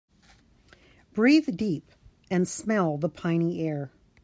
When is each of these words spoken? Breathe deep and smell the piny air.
Breathe 1.13 1.55
deep 1.55 1.91
and 2.31 2.47
smell 2.47 2.97
the 2.97 3.07
piny 3.07 3.61
air. 3.61 3.91